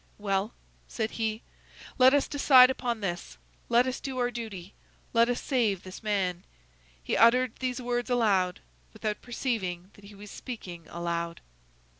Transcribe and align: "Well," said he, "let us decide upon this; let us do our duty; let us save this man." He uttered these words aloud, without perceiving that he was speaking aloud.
"Well," 0.17 0.55
said 0.87 1.11
he, 1.11 1.43
"let 1.99 2.11
us 2.11 2.27
decide 2.27 2.71
upon 2.71 3.01
this; 3.01 3.37
let 3.69 3.85
us 3.85 3.99
do 3.99 4.17
our 4.17 4.31
duty; 4.31 4.73
let 5.13 5.29
us 5.29 5.39
save 5.39 5.83
this 5.83 6.01
man." 6.01 6.43
He 7.03 7.15
uttered 7.15 7.57
these 7.57 7.79
words 7.79 8.09
aloud, 8.09 8.61
without 8.93 9.21
perceiving 9.21 9.91
that 9.93 10.05
he 10.05 10.15
was 10.15 10.31
speaking 10.31 10.87
aloud. 10.89 11.39